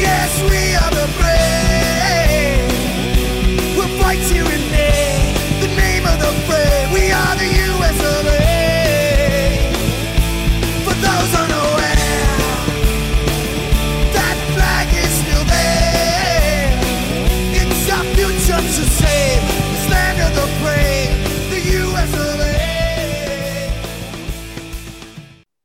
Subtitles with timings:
[0.00, 2.70] Yes, we are the brave.
[3.76, 5.34] We'll fight here and day.
[5.60, 6.92] The name of the brave.
[6.92, 8.47] We are the US of A.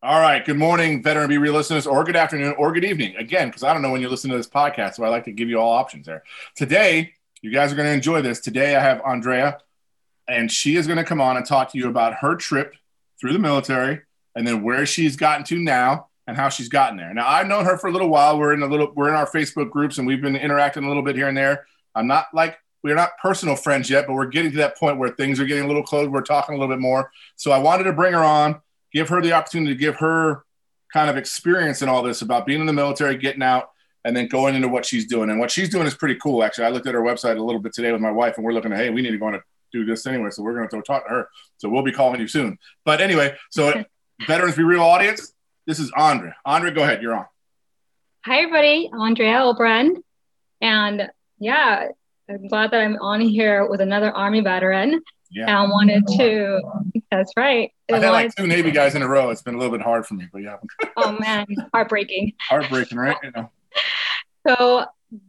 [0.05, 0.43] All right.
[0.43, 3.16] Good morning, Veteran Be Real listeners, or good afternoon, or good evening.
[3.16, 5.31] Again, because I don't know when you listen to this podcast, so I like to
[5.31, 6.23] give you all options there.
[6.57, 8.41] Today, you guys are going to enjoy this.
[8.41, 9.60] Today, I have Andrea,
[10.27, 12.76] and she is going to come on and talk to you about her trip
[13.18, 14.01] through the military
[14.35, 17.13] and then where she's gotten to now and how she's gotten there.
[17.13, 18.38] Now, I've known her for a little while.
[18.38, 21.04] We're in a little, we're in our Facebook groups, and we've been interacting a little
[21.04, 21.65] bit here and there.
[21.95, 25.12] I'm not like we're not personal friends yet, but we're getting to that point where
[25.12, 26.10] things are getting a little close.
[26.10, 27.10] We're talking a little bit more.
[27.38, 28.60] So I wanted to bring her on
[28.94, 30.44] give her the opportunity to give her
[30.91, 33.70] kind of experience in all this about being in the military, getting out,
[34.05, 35.30] and then going into what she's doing.
[35.30, 36.66] And what she's doing is pretty cool, actually.
[36.66, 38.72] I looked at her website a little bit today with my wife, and we're looking
[38.72, 39.41] at, hey, we need to go on to
[39.72, 40.30] do this anyway.
[40.30, 41.30] So we're going to go talk to her.
[41.58, 42.58] So we'll be calling you soon.
[42.85, 43.84] But anyway, so
[44.27, 45.34] Veterans Be Real audience,
[45.66, 46.32] this is Andre.
[46.46, 47.02] Andre, go ahead.
[47.02, 47.26] You're on.
[48.26, 48.91] Hi, everybody.
[48.94, 49.96] Andrea Olbrand.
[50.62, 51.88] And yeah,
[52.30, 55.02] I'm glad that I'm on here with another Army veteran.
[55.32, 55.44] Yeah.
[55.44, 56.62] And I wanted to,
[57.10, 57.72] that's right.
[57.94, 59.30] I've had like two Navy guys in a row.
[59.30, 60.58] It's been a little bit hard for me, but yeah,
[60.98, 62.34] oh man, heartbreaking.
[62.40, 63.18] heartbreaking, right?
[63.24, 63.52] You know.
[64.47, 64.85] So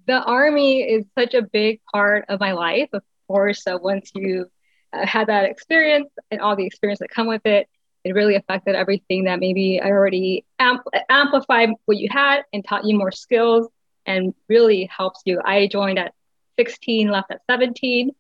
[0.07, 3.63] the Army is such a big part of my life, of course.
[3.63, 4.47] So once you
[4.93, 7.69] uh, had that experience and all the experience that come with it,
[8.05, 12.85] it really affected everything that maybe I already amp- amplified what you had and taught
[12.85, 13.69] you more skills
[14.07, 15.41] and really helps you.
[15.43, 16.13] I joined at
[16.59, 18.11] 16, left at 17,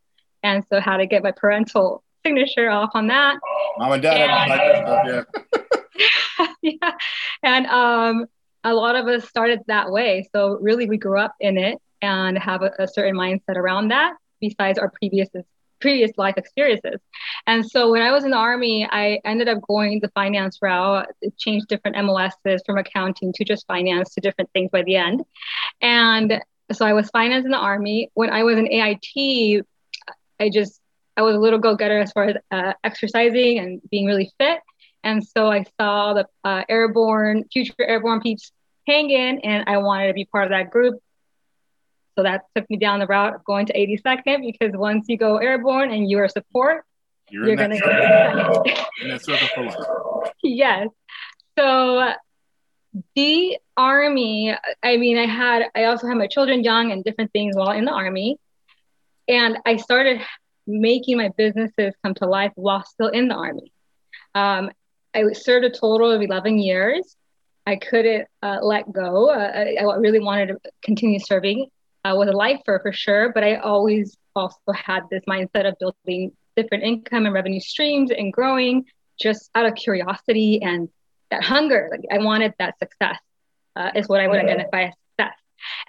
[0.42, 3.38] and so had to get my parental signature off on that.
[3.78, 5.26] Mom and dad had like this stuff,
[6.32, 6.46] yeah.
[6.62, 6.92] yeah.
[7.42, 8.26] And um,
[8.64, 10.28] a lot of us started that way.
[10.34, 14.14] So really, we grew up in it and have a, a certain mindset around that.
[14.40, 15.28] Besides our previous
[15.80, 17.00] previous life experiences,
[17.46, 21.06] and so when I was in the army, I ended up going the finance route.
[21.38, 25.22] Changed different MOSs from accounting to just finance to different things by the end,
[25.80, 26.42] and
[26.72, 28.10] so I was finance in the army.
[28.14, 29.64] When I was in AIT,
[30.40, 30.80] I just
[31.16, 34.58] I was a little go getter as far as uh, exercising and being really fit.
[35.02, 38.50] And so I saw the uh, airborne, future airborne peeps
[38.86, 40.98] hang in, and I wanted to be part of that group.
[42.16, 45.36] So that took me down the route of going to 82nd because once you go
[45.38, 46.84] airborne and you are support,
[47.28, 48.64] You're, you're going to circle,
[49.02, 50.32] in that circle for life.
[50.42, 50.88] yes.
[51.58, 52.12] So
[53.16, 57.56] the army, I mean, I had, I also had my children young and different things
[57.56, 58.38] while in the army.
[59.26, 60.20] And I started
[60.66, 63.72] making my businesses come to life while still in the army.
[64.34, 64.70] Um,
[65.14, 67.16] I served a total of 11 years.
[67.66, 69.30] I couldn't uh, let go.
[69.30, 71.66] Uh, I, I really wanted to continue serving.
[72.04, 76.32] I was a lifer for sure, but I always also had this mindset of building
[76.56, 78.84] different income and revenue streams and growing
[79.18, 80.88] just out of curiosity and
[81.30, 81.88] that hunger.
[81.90, 83.18] Like I wanted that success
[83.76, 85.36] uh, is what I would identify as success.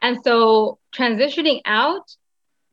[0.01, 2.09] And so transitioning out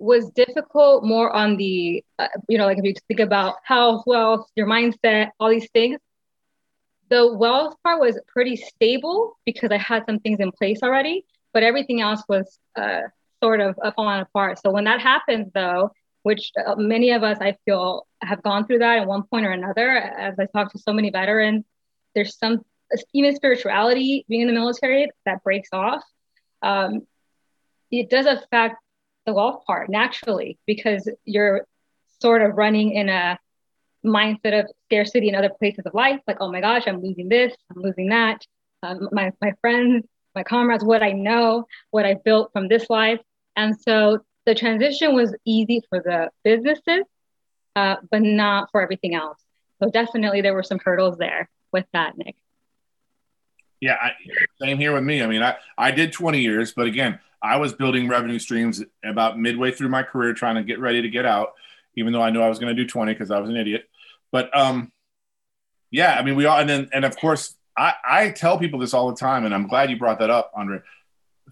[0.02, 4.48] was difficult more on the, uh, you know, like if you think about health, wealth,
[4.56, 5.98] your mindset, all these things.
[7.08, 11.62] The wealth part was pretty stable because I had some things in place already, but
[11.62, 13.02] everything else was uh,
[13.42, 14.58] sort of falling apart.
[14.60, 15.92] So when that happens, though,
[16.24, 19.50] which uh, many of us I feel have gone through that at one point or
[19.50, 21.64] another, as I talk to so many veterans,
[22.14, 22.62] there's some
[23.14, 26.02] even spirituality being in the military that breaks off.
[26.60, 27.06] Um,
[27.90, 28.76] it does affect
[29.26, 31.66] the wealth part naturally because you're
[32.20, 33.38] sort of running in a
[34.04, 36.20] mindset of scarcity in other places of life.
[36.26, 38.44] Like oh my gosh i'm losing this i'm losing that.
[38.82, 40.04] Um, my, my friends
[40.34, 43.20] my comrades what i know what i built from this life.
[43.54, 47.04] And so the transition was easy for the businesses
[47.76, 49.38] uh, but not for everything else.
[49.82, 52.36] So definitely there were some hurdles there with that nick
[53.82, 54.12] Yeah, I,
[54.60, 55.22] same here with me.
[55.22, 59.36] I mean, I, I did 20 years, but again, I was building revenue streams about
[59.36, 61.54] midway through my career, trying to get ready to get out,
[61.96, 63.88] even though I knew I was going to do 20 because I was an idiot.
[64.30, 64.92] But um,
[65.90, 68.94] yeah, I mean, we all, and then, and of course, I, I tell people this
[68.94, 70.78] all the time, and I'm glad you brought that up, Andre.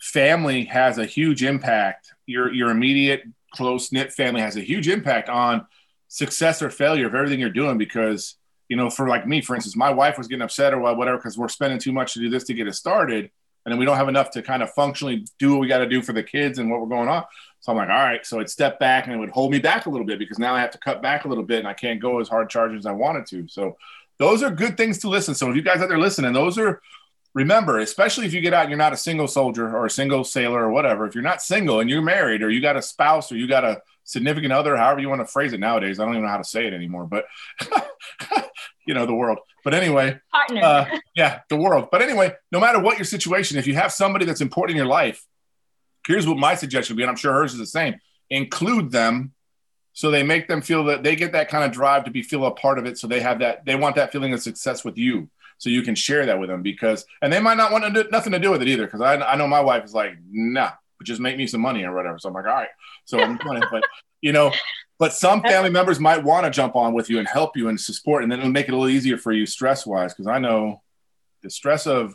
[0.01, 2.13] family has a huge impact.
[2.27, 5.67] Your your immediate close knit family has a huge impact on
[6.07, 8.37] success or failure of everything you're doing because
[8.71, 11.37] you know for like me for instance my wife was getting upset or whatever because
[11.37, 13.31] we're spending too much to do this to get it started
[13.67, 15.89] and then we don't have enough to kind of functionally do what we got to
[15.89, 17.25] do for the kids and what we're going on.
[17.61, 19.85] So i'm like all right so it stepped back and it would hold me back
[19.85, 21.75] a little bit because now i have to cut back a little bit and i
[21.75, 23.47] can't go as hard charging as i wanted to.
[23.49, 23.77] So
[24.19, 25.35] those are good things to listen.
[25.35, 26.81] So if you guys out there listening those are
[27.35, 30.25] remember, especially if you get out and you're not a single soldier or a single
[30.25, 33.31] sailor or whatever, if you're not single and you're married or you got a spouse
[33.31, 36.15] or you got a significant other, however you want to phrase it nowadays, I don't
[36.15, 37.27] even know how to say it anymore, but
[38.91, 39.39] you know, the world.
[39.63, 40.61] But anyway, Partner.
[40.63, 41.89] uh, yeah, the world.
[41.93, 44.93] But anyway, no matter what your situation, if you have somebody that's important in your
[44.93, 45.25] life,
[46.07, 47.95] here's what my suggestion would be, and I'm sure hers is the same
[48.31, 49.33] include them
[49.93, 52.47] so they make them feel that they get that kind of drive to be feel
[52.47, 54.97] a part of it so they have that they want that feeling of success with
[54.97, 55.29] you
[55.59, 58.09] so you can share that with them because and they might not want to do
[58.11, 60.71] nothing to do with it either because I, I know my wife is like nah
[60.97, 62.69] but just make me some money or whatever so i'm like all right
[63.05, 63.83] so i'm doing it but
[64.21, 64.53] you know
[65.01, 67.81] but some family members might want to jump on with you and help you and
[67.81, 70.39] support and then it'll make it a little easier for you stress wise because i
[70.39, 70.81] know
[71.43, 72.15] the stress of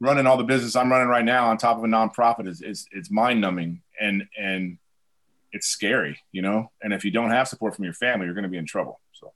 [0.00, 2.88] running all the business i'm running right now on top of a nonprofit is, is
[2.90, 4.78] it's mind numbing and and
[5.52, 6.70] it's scary you know?
[6.80, 8.98] And if you don't have support from your family you're going to be in trouble
[9.12, 9.32] so.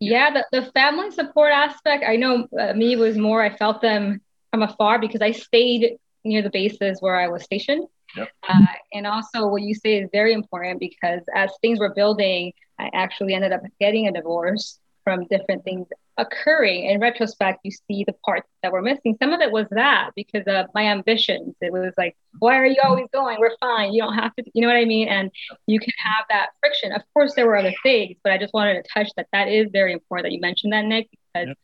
[0.00, 4.22] Yeah, the, the family support aspect, I know uh, me was more, I felt them
[4.50, 7.86] from afar because I stayed near the bases where I was stationed.
[8.16, 8.28] Yep.
[8.48, 12.90] Uh, and also, what you say is very important because as things were building, I
[12.92, 15.86] actually ended up getting a divorce from different things
[16.18, 16.84] occurring.
[16.86, 19.16] In retrospect, you see the parts that were missing.
[19.22, 21.54] Some of it was that because of my ambitions.
[21.60, 23.38] It was like, why are you always going?
[23.40, 23.92] We're fine.
[23.92, 25.08] You don't have to, you know what I mean?
[25.08, 25.30] And
[25.66, 26.92] you can have that friction.
[26.92, 29.28] Of course, there were other things, but I just wanted to touch that.
[29.32, 31.56] That is very important that you mentioned that, Nick, because Yep.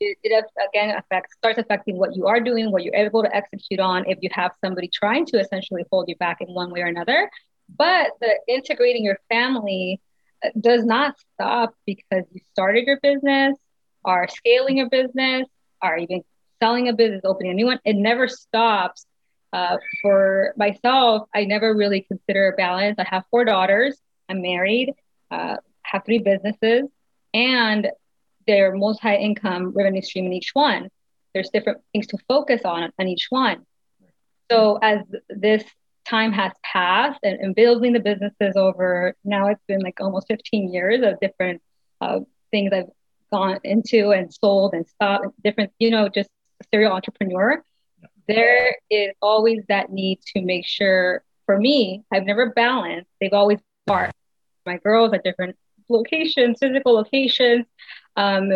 [0.00, 3.80] It, it again affects starts affecting what you are doing, what you're able to execute
[3.80, 4.04] on.
[4.08, 7.30] If you have somebody trying to essentially hold you back in one way or another,
[7.76, 10.00] but the integrating your family
[10.44, 13.56] uh, does not stop because you started your business,
[14.04, 15.48] are scaling your business,
[15.82, 16.22] are even
[16.60, 17.80] selling a business, opening a new one.
[17.84, 19.06] It never stops.
[19.52, 22.96] Uh, for myself, I never really consider a balance.
[22.98, 23.98] I have four daughters.
[24.28, 24.92] I'm married.
[25.30, 26.88] Uh, have three businesses,
[27.32, 27.88] and
[28.46, 30.88] they're multi-income revenue stream in each one.
[31.34, 33.66] There's different things to focus on on each one.
[34.50, 35.64] So as this
[36.08, 40.72] time has passed and, and building the businesses over now it's been like almost 15
[40.72, 41.60] years of different
[42.00, 42.20] uh,
[42.52, 42.90] things I've
[43.32, 46.30] gone into and sold and stopped different, you know, just
[46.72, 47.62] serial entrepreneur.
[48.28, 53.08] There is always that need to make sure for me, I've never balanced.
[53.20, 54.12] They've always part.
[54.64, 55.56] My girls at different
[55.88, 57.66] locations, physical locations,
[58.16, 58.50] um,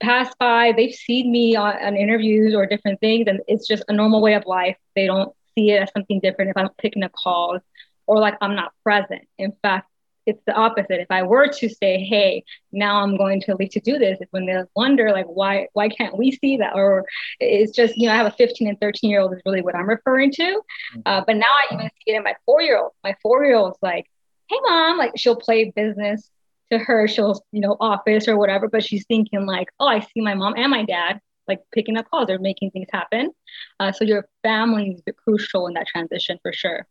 [0.00, 3.92] pass by, they've seen me on, on interviews or different things, and it's just a
[3.92, 4.76] normal way of life.
[4.94, 7.58] They don't see it as something different if I'm picking a call
[8.06, 9.22] or like I'm not present.
[9.38, 9.88] In fact,
[10.26, 11.00] it's the opposite.
[11.00, 14.32] If I were to say, "Hey, now I'm going to leave to do this," it's
[14.32, 16.74] when they wonder, like, why why can't we see that?
[16.74, 17.04] Or
[17.38, 19.76] it's just, you know, I have a 15 and 13 year old is really what
[19.76, 20.60] I'm referring to.
[21.06, 22.92] Uh, but now I even see it in my four year old.
[23.04, 24.06] My four year old's like,
[24.48, 26.28] "Hey, mom," like she'll play business
[26.70, 27.06] to her.
[27.08, 30.54] She'll, you know, office or whatever, but she's thinking like, "Oh, I see my mom
[30.56, 33.30] and my dad." Like picking up calls, they're making things happen.
[33.78, 36.88] Uh, so your family is crucial in that transition for sure.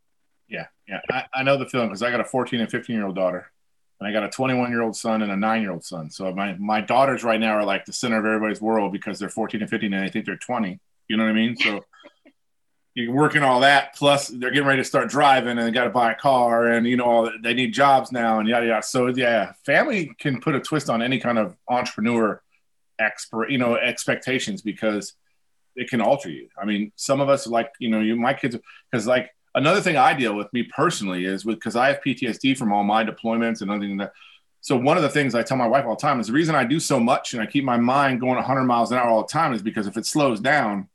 [0.47, 3.05] Yeah, yeah, I, I know the feeling because I got a 14 and 15 year
[3.05, 3.51] old daughter,
[3.99, 6.09] and I got a 21 year old son and a nine year old son.
[6.09, 9.29] So my my daughters right now are like the center of everybody's world because they're
[9.29, 10.79] 14 and 15 and I think they're 20.
[11.07, 11.55] You know what I mean?
[11.57, 11.83] So
[12.95, 15.89] you're working all that plus they're getting ready to start driving and they got to
[15.89, 18.83] buy a car and you know they need jobs now and yada yada.
[18.83, 22.41] So yeah, family can put a twist on any kind of entrepreneur
[22.97, 25.13] expert you know expectations because
[25.75, 26.47] it can alter you.
[26.57, 28.55] I mean, some of us like you know you my kids
[28.89, 32.57] because like another thing I deal with me personally is with because I have PTSD
[32.57, 34.13] from all my deployments and everything that.
[34.61, 36.55] So one of the things I tell my wife all the time is the reason
[36.55, 39.21] I do so much and I keep my mind going 100 miles an hour all
[39.21, 40.89] the time is because if it slows down,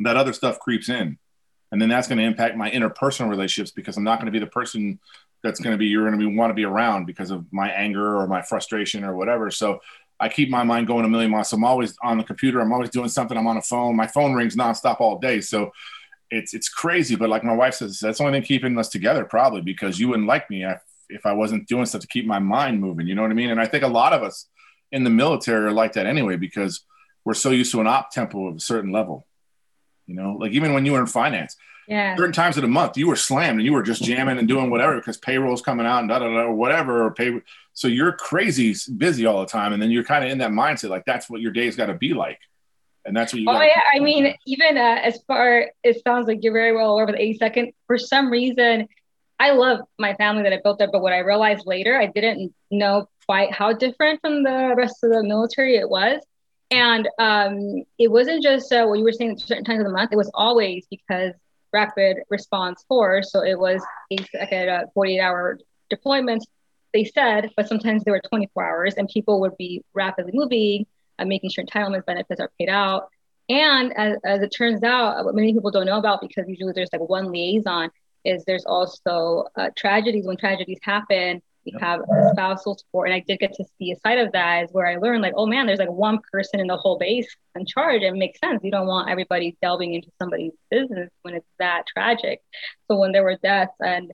[0.00, 1.18] that other stuff creeps in,
[1.72, 4.38] and then that's going to impact my interpersonal relationships because I'm not going to be
[4.38, 4.98] the person
[5.42, 7.70] that's going to be you're going to be want to be around because of my
[7.70, 9.50] anger or my frustration or whatever.
[9.50, 9.80] So
[10.18, 11.48] I keep my mind going a million miles.
[11.48, 12.60] So I'm always on the computer.
[12.60, 13.36] I'm always doing something.
[13.36, 13.96] I'm on a phone.
[13.96, 15.40] My phone rings nonstop all day.
[15.40, 15.72] So
[16.30, 17.16] it's it's crazy.
[17.16, 20.08] But like my wife says, that's the only thing keeping us together probably because you
[20.08, 23.06] wouldn't like me if, if I wasn't doing stuff to keep my mind moving.
[23.06, 23.50] You know what I mean?
[23.50, 24.46] And I think a lot of us
[24.92, 26.84] in the military are like that anyway because
[27.24, 29.26] we're so used to an op tempo of a certain level.
[30.06, 31.56] You know, like even when you were in finance,
[31.88, 32.16] Yeah.
[32.16, 34.70] certain times of the month you were slammed and you were just jamming and doing
[34.70, 37.40] whatever because payroll's coming out and da da da or whatever or pay.
[37.74, 40.90] So you're crazy busy all the time, and then you're kind of in that mindset
[40.90, 42.38] like that's what your day's got to be like.
[43.06, 43.48] And that's what you.
[43.48, 47.04] Oh yeah, I mean, even uh, as far it sounds like you're very well aware
[47.06, 47.72] of the 82nd.
[47.86, 48.88] For some reason,
[49.38, 52.52] I love my family that I built there, but what I realized later, I didn't
[52.70, 56.20] know quite how different from the rest of the military it was.
[56.70, 59.92] And um, it wasn't just uh, what you were saying at certain times of the
[59.92, 60.12] month.
[60.12, 61.34] It was always because
[61.72, 63.32] rapid response force.
[63.32, 65.58] So it was a second, uh, 48 hour
[65.92, 66.44] deployments,
[66.92, 70.86] they said, but sometimes they were 24 hours and people would be rapidly moving
[71.18, 73.08] and making sure entitlement benefits are paid out.
[73.48, 76.90] And as, as it turns out, what many people don't know about because usually there's
[76.92, 77.90] like one liaison
[78.24, 80.26] is there's also uh, tragedies.
[80.26, 83.08] When tragedies happen, we have a spousal support.
[83.08, 85.34] And I did get to see a side of that is where I learned like,
[85.36, 88.02] oh man, there's like one person in the whole base in charge.
[88.02, 88.60] It makes sense.
[88.62, 92.40] You don't want everybody delving into somebody's business when it's that tragic.
[92.88, 94.12] So when there were deaths and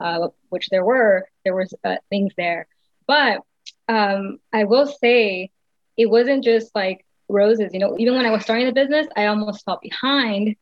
[0.00, 2.66] uh, which there were, there was uh, things there.
[3.06, 3.40] But
[3.88, 5.50] um, I will say
[5.96, 7.72] it wasn't just like roses.
[7.72, 10.56] You know, even when I was starting the business, I almost felt behind.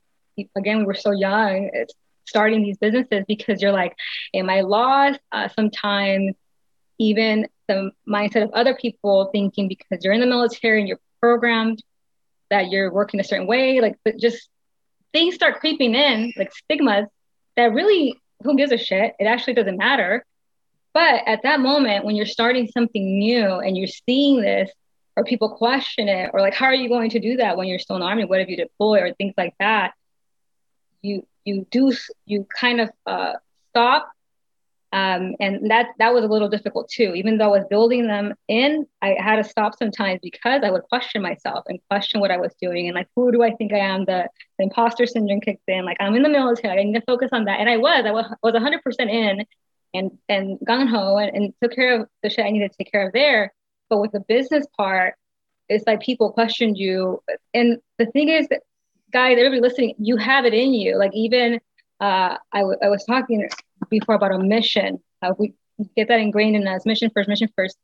[0.57, 1.95] Again, we were so young it's
[2.27, 3.95] starting these businesses because you're like,
[4.35, 5.21] am I lost?
[5.33, 6.35] Uh, sometimes
[6.99, 11.83] even the mindset of other people thinking because you're in the military and you're programmed
[12.51, 14.49] that you're working a certain way, like but just
[15.13, 17.07] things start creeping in, like stigmas
[17.57, 19.15] that really who gives a shit?
[19.19, 20.25] It actually doesn't matter.
[20.93, 24.71] But at that moment, when you're starting something new and you're seeing this,
[25.17, 27.79] or people question it, or like, how are you going to do that when you're
[27.79, 28.25] still in the army?
[28.25, 29.93] What if you deploy, or things like that?
[31.03, 31.93] You you do
[32.27, 33.35] you kind of uh,
[33.71, 34.11] stop,
[34.93, 37.15] um, and that that was a little difficult too.
[37.15, 40.83] Even though I was building them in, I had to stop sometimes because I would
[40.83, 43.79] question myself and question what I was doing, and like, who do I think I
[43.79, 44.05] am?
[44.05, 45.85] The, the imposter syndrome kicked in.
[45.85, 46.79] Like, I'm in the military.
[46.79, 48.05] I need to focus on that, and I was.
[48.05, 49.45] I was was 100 percent in,
[49.95, 52.91] and and gung ho, and, and took care of the shit I needed to take
[52.91, 53.53] care of there.
[53.89, 55.15] But with the business part,
[55.69, 57.23] it's like people questioned you,
[57.55, 58.49] and the thing is,
[59.17, 60.99] guys, everybody listening, you have it in you.
[60.99, 61.55] Like even
[62.03, 63.49] uh, I, w- I was talking
[63.89, 64.99] before about a mission.
[65.23, 65.55] Uh, we
[65.97, 67.79] get that ingrained in us mission first, mission first.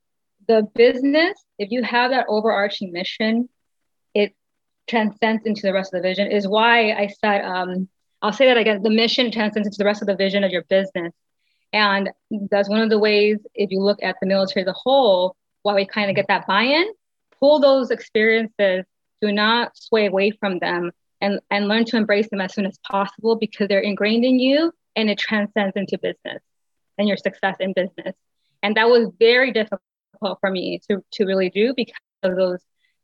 [0.47, 3.49] The business, if you have that overarching mission,
[4.13, 4.35] it
[4.87, 6.31] transcends into the rest of the vision.
[6.31, 7.89] Is why I said, um,
[8.21, 8.83] I'll say that again.
[8.83, 11.15] The mission transcends into the rest of the vision of your business,
[11.73, 12.11] and
[12.51, 13.39] that's one of the ways.
[13.55, 16.47] If you look at the military as a whole, why we kind of get that
[16.47, 16.93] buy-in.
[17.41, 18.85] Pull those experiences.
[19.23, 20.91] Do not sway away from them
[21.23, 24.73] and, and learn to embrace them as soon as possible because they're ingrained in you
[24.97, 26.43] and it transcends into business
[26.99, 28.15] and your success in business.
[28.63, 29.81] And that was very difficult
[30.41, 32.59] for me to, to really do because of those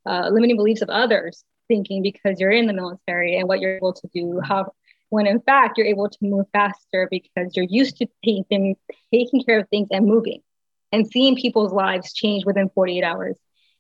[0.05, 3.93] uh, limiting beliefs of others thinking because you're in the military and what you're able
[3.93, 4.73] to do, how
[5.11, 8.77] when in fact you're able to move faster because you're used to taking,
[9.13, 10.41] taking care of things and moving
[10.93, 13.37] and seeing people's lives change within 48 hours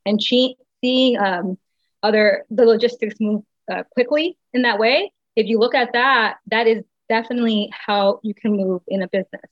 [0.06, 1.58] and che- seeing um,
[2.02, 5.12] other the logistics move uh, quickly in that way.
[5.36, 9.50] If you look at that, that is definitely how you can move in a business.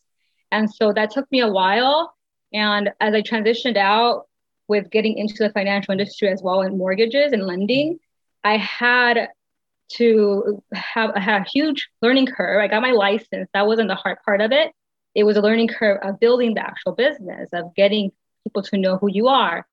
[0.50, 2.14] And so that took me a while.
[2.52, 4.26] And as I transitioned out
[4.68, 7.98] with getting into the financial industry as well in mortgages and lending,
[8.44, 9.28] I had
[9.94, 12.60] to have, a huge learning curve.
[12.60, 13.48] I got my license.
[13.54, 14.72] That wasn't the hard part of it.
[15.14, 18.12] It was a learning curve of building the actual business, of getting
[18.44, 19.66] people to know who you are.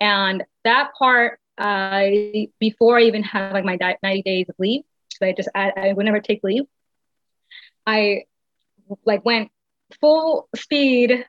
[0.00, 4.82] And that part, I before I even had like my 90 days of leave,
[5.22, 6.64] I just I, I would never take leave.
[7.86, 8.24] I
[9.04, 9.50] like went
[10.00, 11.26] full speed,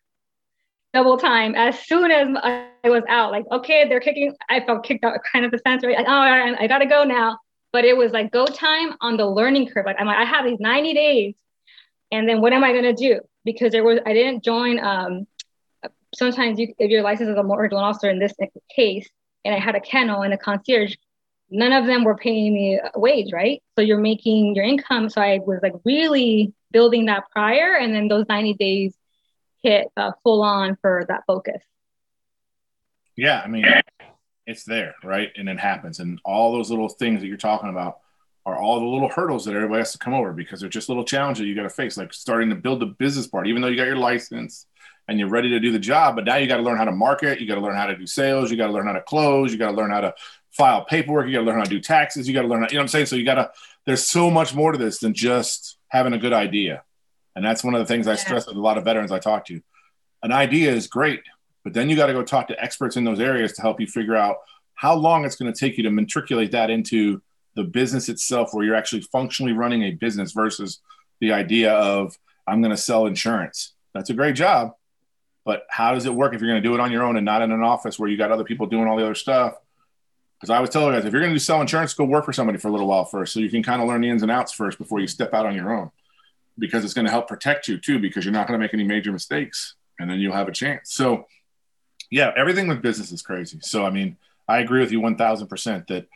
[0.94, 3.32] double time as soon as I was out.
[3.32, 4.36] Like, okay, they're kicking.
[4.50, 5.98] I felt kicked out, kind of the sense, right?
[5.98, 7.40] Like, oh, I, I gotta go now.
[7.72, 9.86] But it was like go time on the learning curve.
[9.86, 11.36] Like, I'm like, I have these 90 days,
[12.12, 13.22] and then what am I gonna do?
[13.46, 14.80] Because there was I didn't join.
[14.80, 15.28] Um,
[16.16, 18.34] sometimes you, if your license is a mortgage loan officer in this
[18.76, 19.08] case,
[19.46, 20.96] and I had a kennel and a concierge,
[21.50, 23.62] none of them were paying me a wage, right?
[23.76, 25.10] So you're making your income.
[25.10, 28.94] So I was like really building that prior, and then those 90 days
[29.64, 31.62] hit uh, full on for that focus.
[33.16, 33.66] Yeah, I mean,
[34.46, 35.30] it's there, right?
[35.36, 38.00] And it happens, and all those little things that you're talking about
[38.46, 41.04] are all the little hurdles that everybody has to come over because they're just little
[41.04, 43.48] challenges you got to face, like starting to build the business part.
[43.48, 44.66] Even though you got your license
[45.10, 46.92] and you're ready to do the job, but now you got to learn how to
[46.92, 49.02] market, you got to learn how to do sales, you got to learn how to
[49.02, 50.14] close, you got to learn how to
[50.52, 52.68] file paperwork, you got to learn how to do taxes, you got to learn, how,
[52.68, 53.08] you know what I'm saying?
[53.08, 53.52] So you got to.
[53.88, 56.84] There's so much more to this than just having a good idea,
[57.36, 59.46] and that's one of the things I stress with a lot of veterans I talk
[59.48, 59.60] to.
[60.22, 61.22] An idea is great,
[61.64, 63.88] but then you got to go talk to experts in those areas to help you
[63.88, 64.36] figure out
[64.76, 67.20] how long it's going to take you to matriculate that into
[67.56, 70.82] the business itself, where you're actually functionally running a business versus
[71.20, 72.16] the idea of
[72.48, 73.74] I'm going to sell insurance.
[73.96, 74.74] That's a great job,
[75.46, 77.26] but how does it work if you're going to do it on your own and
[77.26, 79.56] not in an office where you got other people doing all the other stuff?
[80.40, 82.34] Because I always tell guys, if you're going to do sell insurance, go work for
[82.34, 84.32] somebody for a little while first, so you can kind of learn the ins and
[84.32, 85.92] outs first before you step out on your own.
[86.58, 88.84] Because it's going to help protect you too, because you're not going to make any
[88.84, 90.94] major mistakes, and then you'll have a chance.
[90.94, 91.28] So,
[92.10, 93.60] yeah, everything with business is crazy.
[93.62, 94.18] So, I mean,
[94.48, 96.08] I agree with you one thousand percent that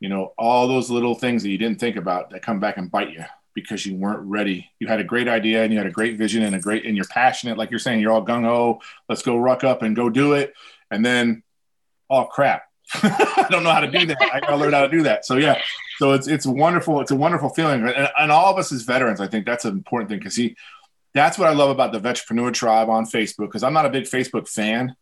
[0.00, 2.90] you know all those little things that you didn't think about that come back and
[2.90, 4.70] bite you because you weren't ready.
[4.80, 6.96] You had a great idea and you had a great vision and a great and
[6.96, 8.80] you're passionate, like you're saying, you're all gung ho.
[9.08, 10.52] Let's go ruck up and go do it,
[10.90, 11.42] and then,
[12.10, 14.20] oh crap, I don't know how to do that.
[14.20, 15.24] I gotta learn how to do that.
[15.24, 15.60] So yeah,
[15.98, 17.00] so it's it's wonderful.
[17.00, 19.72] It's a wonderful feeling, and, and all of us as veterans, I think that's an
[19.72, 20.56] important thing because he,
[21.14, 23.46] that's what I love about the Vetrepreneur Tribe on Facebook.
[23.46, 24.94] Because I'm not a big Facebook fan,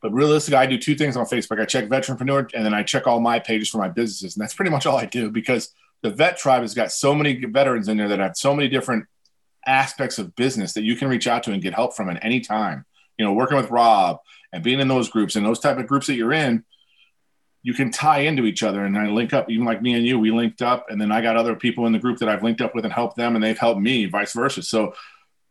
[0.00, 1.60] but realistically, I do two things on Facebook.
[1.60, 4.54] I check Vetrepreneur, and then I check all my pages for my businesses, and that's
[4.54, 5.72] pretty much all I do because
[6.02, 9.06] the Vet Tribe has got so many veterans in there that have so many different
[9.66, 12.40] aspects of business that you can reach out to and get help from at any
[12.40, 12.84] time.
[13.18, 14.18] You know, working with Rob
[14.52, 16.64] and being in those groups and those type of groups that you're in
[17.62, 20.18] you can tie into each other and I link up, even like me and you,
[20.18, 20.86] we linked up.
[20.88, 22.92] And then I got other people in the group that I've linked up with and
[22.92, 24.62] helped them and they've helped me, vice versa.
[24.62, 24.94] So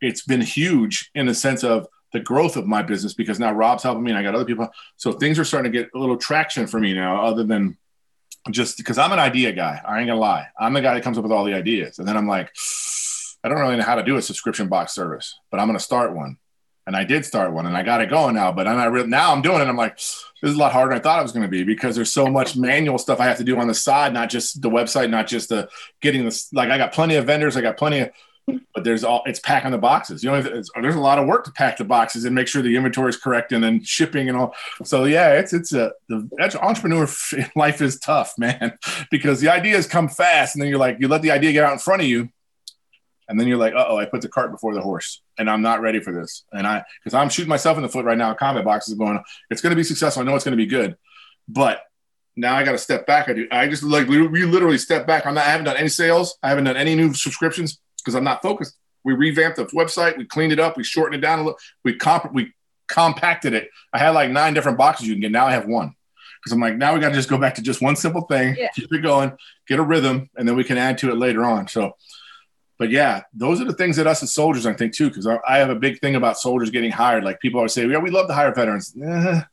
[0.00, 3.82] it's been huge in the sense of the growth of my business because now Rob's
[3.82, 4.68] helping me and I got other people.
[4.96, 7.78] So things are starting to get a little traction for me now, other than
[8.50, 9.80] just because I'm an idea guy.
[9.84, 10.48] I ain't gonna lie.
[10.58, 11.98] I'm the guy that comes up with all the ideas.
[11.98, 12.50] And then I'm like,
[13.44, 16.14] I don't really know how to do a subscription box service, but I'm gonna start
[16.14, 16.38] one
[16.86, 18.52] and I did start one and I got it going now.
[18.52, 19.68] But I re- now I'm doing it.
[19.68, 21.94] I'm like, this is a lot harder than I thought it was to be because
[21.94, 24.70] there's so much manual stuff I have to do on the side, not just the
[24.70, 25.68] website, not just the
[26.00, 26.52] getting this.
[26.52, 28.10] Like I got plenty of vendors, I got plenty of,
[28.46, 30.22] but there's all it's packing the boxes.
[30.22, 32.76] You know, there's a lot of work to pack the boxes and make sure the
[32.76, 34.54] inventory is correct and then shipping and all.
[34.84, 36.28] So yeah, it's it's a the
[36.60, 37.08] entrepreneur
[37.56, 38.78] life is tough, man,
[39.10, 41.72] because the ideas come fast and then you're like you let the idea get out
[41.72, 42.28] in front of you
[43.28, 45.80] and then you're like, oh, I put the cart before the horse, and I'm not
[45.80, 46.44] ready for this.
[46.52, 48.34] And I, because I'm shooting myself in the foot right now.
[48.34, 50.22] Combat boxes going, it's going to be successful.
[50.22, 50.96] I know it's going to be good,
[51.48, 51.80] but
[52.36, 53.28] now I got to step back.
[53.28, 53.48] I do.
[53.50, 55.24] I just like we, we literally step back.
[55.24, 55.46] I'm not.
[55.46, 56.36] I haven't done any sales.
[56.42, 58.76] I haven't done any new subscriptions because I'm not focused.
[59.04, 60.16] We revamped the website.
[60.16, 60.76] We cleaned it up.
[60.76, 61.58] We shortened it down a little.
[61.84, 62.52] We comp we
[62.88, 63.70] compacted it.
[63.92, 65.32] I had like nine different boxes you can get.
[65.32, 65.94] Now I have one
[66.40, 68.56] because I'm like now we got to just go back to just one simple thing.
[68.58, 68.68] Yeah.
[68.74, 69.32] Keep it going.
[69.66, 71.68] Get a rhythm, and then we can add to it later on.
[71.68, 71.96] So
[72.82, 75.58] but yeah, those are the things that us as soldiers, I think, too, because I
[75.58, 77.22] have a big thing about soldiers getting hired.
[77.22, 78.92] Like people always say, yeah, we love to hire veterans.
[79.00, 79.46] Eh, a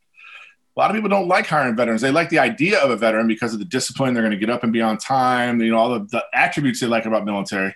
[0.75, 2.01] lot of people don't like hiring veterans.
[2.01, 4.15] They like the idea of a veteran because of the discipline.
[4.15, 6.79] They're going to get up and be on time, you know, all the, the attributes
[6.79, 7.75] they like about military.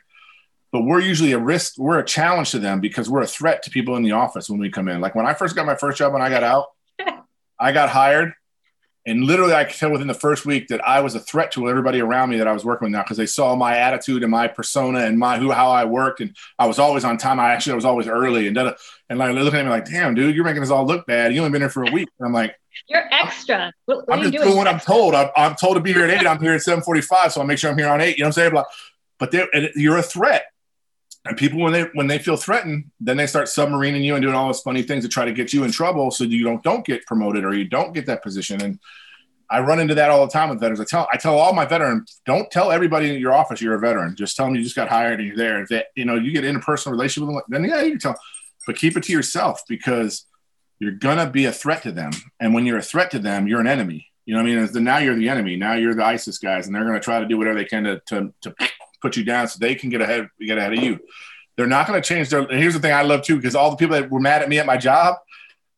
[0.74, 3.70] But we're usually a risk, we're a challenge to them because we're a threat to
[3.70, 5.00] people in the office when we come in.
[5.00, 6.66] Like when I first got my first job when I got out,
[7.60, 8.34] I got hired
[9.06, 11.68] and literally, I could tell within the first week that I was a threat to
[11.68, 14.32] everybody around me that I was working with now because they saw my attitude and
[14.32, 17.38] my persona and my who how I worked, and I was always on time.
[17.38, 20.34] I actually I was always early, and and like looking at me like, "Damn, dude,
[20.34, 21.34] you're making us all look bad.
[21.34, 22.56] You only been here for a week." And I'm like,
[22.88, 25.16] "You're extra." What, what I'm just doing, what I'm told.
[25.16, 26.26] I'm, I'm, told to be here at eight.
[26.26, 28.18] I'm here at seven forty-five, so I make sure I'm here on eight.
[28.18, 28.64] You know what I'm saying?
[29.20, 29.34] But
[29.76, 30.46] you're a threat.
[31.26, 34.36] And people, when they when they feel threatened, then they start submarining you and doing
[34.36, 36.86] all those funny things to try to get you in trouble, so you don't don't
[36.86, 38.62] get promoted or you don't get that position.
[38.62, 38.80] And
[39.50, 40.82] I run into that all the time with veterans.
[40.82, 43.80] I tell I tell all my veterans, don't tell everybody in your office you're a
[43.80, 44.16] veteran.
[44.18, 45.62] Just tell them you just got hired and you're there.
[45.64, 48.16] If you know you get interpersonal relationship with them, then yeah, you can tell.
[48.68, 50.26] But keep it to yourself because
[50.80, 52.12] you're gonna be a threat to them.
[52.42, 54.08] And when you're a threat to them, you're an enemy.
[54.26, 54.72] You know what I mean?
[54.72, 55.56] The, now you're the enemy.
[55.56, 58.02] Now you're the ISIS guys, and they're gonna try to do whatever they can to
[58.08, 58.56] to, to
[59.04, 61.00] put you down so they can get ahead get ahead of you.
[61.56, 62.40] They're not going to change their.
[62.40, 64.50] And here's the thing I love too, because all the people that were mad at
[64.50, 65.18] me at my job,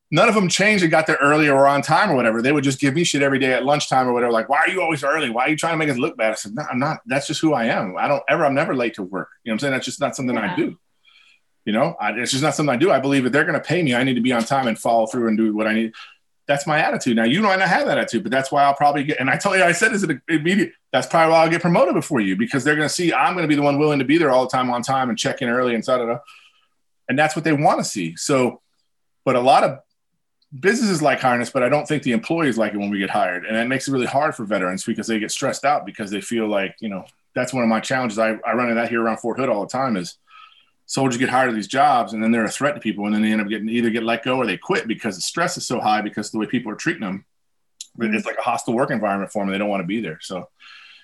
[0.09, 2.41] none of them changed and got there early or on time or whatever.
[2.41, 4.31] They would just give me shit every day at lunchtime or whatever.
[4.31, 5.29] Like, why are you always early?
[5.29, 6.31] Why are you trying to make us look bad?
[6.31, 6.99] I said, no, I'm not.
[7.05, 7.97] That's just who I am.
[7.97, 8.45] I don't ever.
[8.45, 9.29] I'm never late to work.
[9.43, 9.73] You know what I'm saying?
[9.73, 10.53] That's just not something yeah.
[10.53, 10.79] I do.
[11.65, 12.91] You know, I, it's just not something I do.
[12.91, 13.95] I believe that they're going to pay me.
[13.95, 15.93] I need to be on time and follow through and do what I need
[16.47, 17.15] that's my attitude.
[17.15, 19.19] Now you might not have that attitude, but that's why I'll probably get.
[19.19, 20.73] And I tell you, I said this an immediate.
[20.91, 23.43] That's probably why I'll get promoted before you because they're going to see I'm going
[23.43, 25.41] to be the one willing to be there all the time on time and check
[25.41, 26.17] in early and da da da.
[27.10, 28.15] And that's what they want to see.
[28.15, 28.62] So,
[29.23, 29.79] but a lot of
[30.60, 33.45] businesses like harness, but I don't think the employees like it when we get hired,
[33.45, 36.21] and that makes it really hard for veterans because they get stressed out because they
[36.21, 38.19] feel like you know that's one of my challenges.
[38.19, 40.17] I, I run into that here around Fort Hood all the time is
[40.86, 43.21] soldiers get hired to these jobs and then they're a threat to people and then
[43.21, 45.65] they end up getting either get let go or they quit because the stress is
[45.65, 47.26] so high because the way people are treating them.
[47.95, 49.52] But it's like a hostile work environment for them.
[49.52, 50.19] They don't want to be there.
[50.21, 50.50] So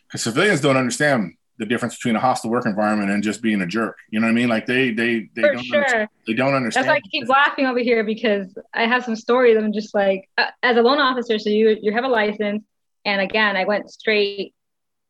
[0.08, 3.67] because civilians don't understand the difference between a hostile work environment and just being a
[3.67, 3.98] jerk.
[4.10, 4.50] You know what I mean?
[4.50, 5.78] Like they they they For don't sure.
[5.78, 6.88] understand, they don't understand.
[6.88, 9.56] That's why I keep laughing over here because I have some stories.
[9.58, 12.63] I'm just like uh, as a loan officer, so you you have a license,
[13.06, 14.56] and again, I went straight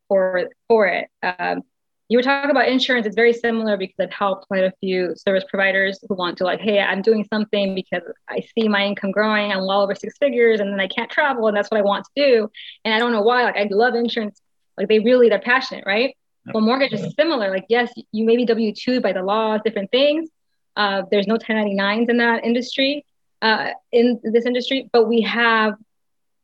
[0.08, 1.08] for for it.
[1.22, 1.62] Um,
[2.12, 3.06] you were talking about insurance.
[3.06, 6.60] It's very similar because I've helped quite a few service providers who want to like,
[6.60, 9.50] hey, I'm doing something because I see my income growing.
[9.50, 12.04] I'm well over six figures, and then I can't travel, and that's what I want
[12.04, 12.50] to do.
[12.84, 13.44] And I don't know why.
[13.44, 14.42] Like I love insurance.
[14.76, 16.14] Like they really they're passionate, right?
[16.52, 17.50] Well, mortgage is similar.
[17.50, 20.28] Like yes, you may be W two by the laws, different things.
[20.76, 23.06] Uh, there's no 1099s in that industry,
[23.40, 25.76] uh, in this industry, but we have.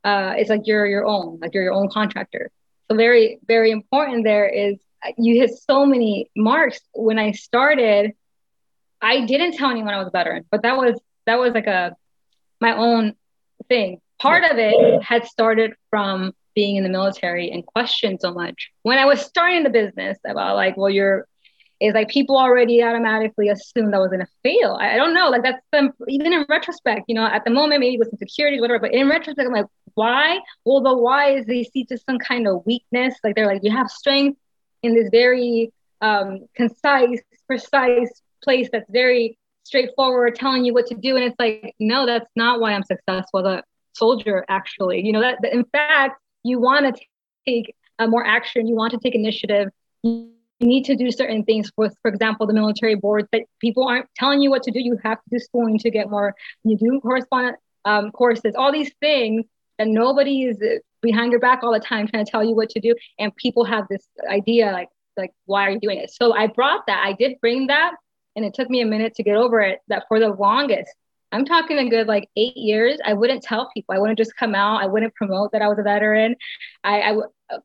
[0.03, 2.51] Uh, it's like you're your own, like you're your own contractor.
[2.91, 4.79] So very, very important there is
[5.17, 6.81] you hit so many marks.
[6.93, 8.13] When I started,
[9.01, 11.97] I didn't tell anyone I was a veteran, but that was that was like a
[12.61, 13.15] my own
[13.69, 14.01] thing.
[14.21, 18.71] Part of it had started from being in the military and questioned so much.
[18.83, 21.27] When I was starting the business about like, well, you're
[21.81, 24.77] is like people already automatically assumed I was gonna fail.
[24.81, 27.79] I, I don't know, like that's the, even in retrospect, you know, at the moment
[27.79, 28.81] maybe with insecurities, whatever.
[28.81, 30.41] But in retrospect, I'm like, why?
[30.65, 33.15] Well, the why is they see just some kind of weakness.
[33.23, 34.41] Like they're like, you have strength
[34.83, 38.11] in this very um, concise, precise
[38.43, 41.17] place that's very straightforward, telling you what to do.
[41.17, 43.47] And it's like, no, that's not why I'm successful.
[43.47, 43.65] as a
[43.95, 47.03] soldier, actually, you know, that, that in fact, you want to
[47.47, 48.67] take uh, more action.
[48.67, 49.69] You want to take initiative.
[50.03, 51.71] You need to do certain things.
[51.75, 54.81] For, for example, the military boards that people aren't telling you what to do.
[54.81, 56.35] You have to do schooling to get more.
[56.65, 58.55] You do correspondent um, courses.
[58.57, 59.45] All these things
[59.79, 60.63] that nobody is
[61.01, 62.95] behind your back all the time trying to tell you what to do.
[63.19, 66.11] And people have this idea like like why are you doing it?
[66.11, 67.03] So i brought that.
[67.05, 67.95] I did bring that
[68.37, 70.95] and it took me a minute to get over it that for the longest.
[71.31, 72.99] I'm talking a good like eight years.
[73.05, 73.95] I wouldn't tell people.
[73.95, 74.83] I wouldn't just come out.
[74.83, 76.37] I wouldn't promote that i was a veteran.
[76.85, 77.17] I, I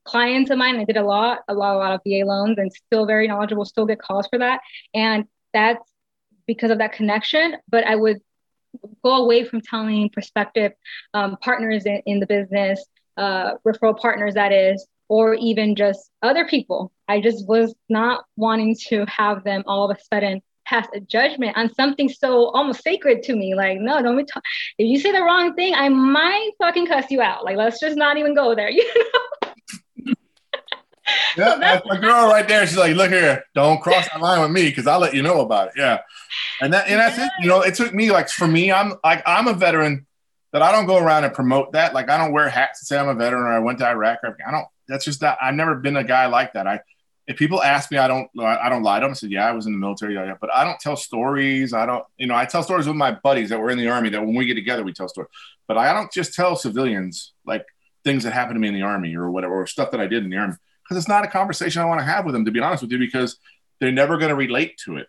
[0.06, 2.72] clients of mine i did a lot a lot a lot of va loans and
[2.72, 4.62] still very knowledgeable still get calls for that.
[4.94, 5.84] And that's
[6.48, 8.22] because of that connection but i would
[9.04, 10.74] go away from telling prospective
[11.14, 12.86] um, partners in, in the business
[13.18, 16.92] uh, referral partners, that is, or even just other people.
[17.08, 21.58] I just was not wanting to have them all of a sudden pass a judgment
[21.58, 23.54] on something so almost sacred to me.
[23.54, 24.24] Like, no, don't be.
[24.78, 27.44] If you say the wrong thing, I might fucking cuss you out.
[27.44, 28.70] Like, let's just not even go there.
[28.74, 29.20] You know.
[31.38, 32.66] yeah, that's my girl right there.
[32.66, 35.42] She's like, look here, don't cross that line with me because I'll let you know
[35.42, 35.74] about it.
[35.78, 36.00] Yeah.
[36.62, 37.30] And that and that's it.
[37.42, 40.06] You know, it took me like for me, I'm like I'm a veteran
[40.54, 41.94] that I don't go around and promote that.
[41.94, 44.20] Like I don't wear hats and say I'm a veteran or I went to Iraq.
[44.24, 44.68] Or, I don't.
[44.88, 45.38] That's just that.
[45.42, 46.68] I've never been a guy like that.
[46.68, 46.82] I
[47.26, 48.30] if people ask me, I don't.
[48.40, 49.12] I don't lie to them.
[49.12, 50.36] I said, yeah, I was in the military, yeah, yeah.
[50.40, 51.74] but I don't tell stories.
[51.74, 52.04] I don't.
[52.18, 54.10] You know, I tell stories with my buddies that were in the army.
[54.10, 55.30] That when we get together, we tell stories.
[55.68, 57.66] But I don't just tell civilians like
[58.04, 60.24] things that happened to me in the army or whatever, or stuff that I did
[60.24, 60.56] in the army,
[60.94, 62.46] because it's not a conversation I want to have with them.
[62.46, 63.38] To be honest with you, because
[63.80, 65.08] they're never going to relate to it.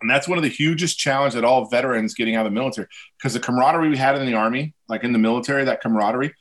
[0.00, 2.88] And that's one of the hugest challenge that all veterans getting out of the military,
[3.16, 6.34] because the camaraderie we had in the army, like in the military, that camaraderie,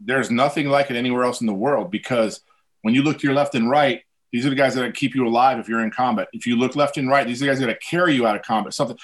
[0.00, 1.90] there's nothing like it anywhere else in the world.
[1.90, 2.40] Because
[2.82, 5.26] when you look to your left and right, these are the guys that keep you
[5.26, 6.28] alive if you're in combat.
[6.32, 8.42] If you look left and right, these are the guys that carry you out of
[8.42, 8.74] combat.
[8.74, 8.98] Something.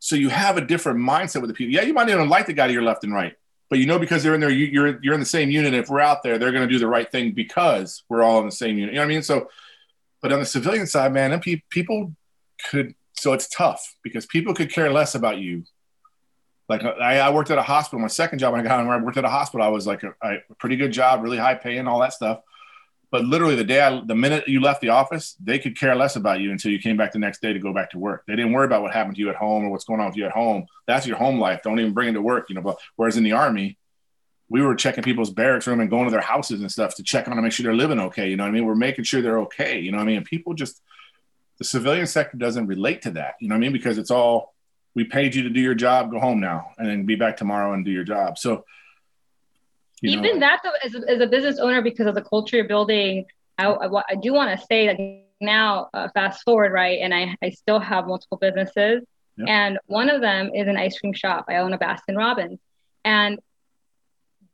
[0.00, 1.74] So you have a different mindset with the people.
[1.74, 3.34] Yeah, you might not even like the guy to your left and right,
[3.70, 5.74] but you know because they're in there, you, are you're in the same unit.
[5.74, 8.46] If we're out there, they're going to do the right thing because we're all in
[8.46, 8.94] the same unit.
[8.94, 9.22] You know what I mean?
[9.22, 9.50] So,
[10.22, 12.14] but on the civilian side, man, people
[12.70, 15.64] could so it's tough because people could care less about you.
[16.68, 17.98] Like I, I worked at a hospital.
[17.98, 20.02] My second job when I got when I worked at a hospital, I was like
[20.02, 22.40] a, a pretty good job, really high paying, all that stuff.
[23.10, 26.16] But literally, the day I, the minute you left the office, they could care less
[26.16, 28.24] about you until you came back the next day to go back to work.
[28.26, 30.16] They didn't worry about what happened to you at home or what's going on with
[30.16, 30.66] you at home.
[30.86, 31.62] That's your home life.
[31.62, 32.60] Don't even bring it to work, you know.
[32.60, 33.78] But whereas in the army,
[34.50, 37.28] we were checking people's barracks room and going to their houses and stuff to check
[37.28, 38.28] on them, make sure they're living okay.
[38.28, 38.66] You know what I mean?
[38.66, 39.78] We're making sure they're okay.
[39.78, 40.16] You know what I mean?
[40.18, 40.82] And people just
[41.58, 43.34] the civilian sector doesn't relate to that.
[43.40, 43.72] You know what I mean?
[43.72, 44.54] Because it's all
[44.94, 47.72] we paid you to do your job, go home now, and then be back tomorrow
[47.72, 48.38] and do your job.
[48.38, 48.64] So
[50.02, 52.68] even know, that though, as a, as a business owner, because of the culture you're
[52.68, 54.98] building, I, I, I do want to say that
[55.40, 56.98] now, uh, fast forward, right?
[57.00, 59.02] And I, I still have multiple businesses.
[59.46, 61.44] And one of them is an ice cream shop.
[61.48, 62.58] I own a Baskin Robbins.
[63.04, 63.38] And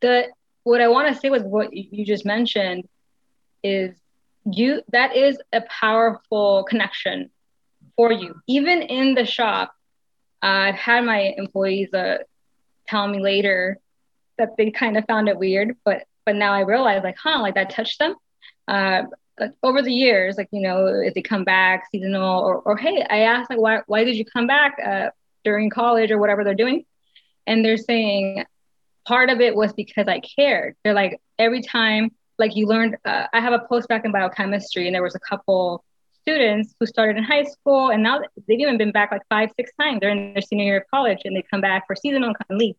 [0.00, 0.26] the
[0.64, 2.86] what I want to say with what you just mentioned
[3.62, 3.94] is
[4.44, 7.30] you that is a powerful connection
[7.96, 9.74] for you even in the shop
[10.42, 12.18] uh, i've had my employees uh,
[12.86, 13.78] tell me later
[14.38, 17.54] that they kind of found it weird but but now i realize like huh like
[17.54, 18.14] that touched them.
[18.66, 19.02] Uh,
[19.62, 23.20] over the years like you know if they come back seasonal or, or hey i
[23.20, 25.10] asked like why, why did you come back uh,
[25.44, 26.84] during college or whatever they're doing?
[27.46, 28.44] And they're saying
[29.06, 30.76] part of it was because i cared.
[30.82, 34.94] They're like every time like you learned uh, i have a postbac in biochemistry and
[34.94, 35.84] there was a couple
[36.24, 38.18] students who started in high school and now
[38.48, 40.00] they've even been back like five six times.
[40.00, 42.76] They're in their senior year of college and they come back for seasonal and leave.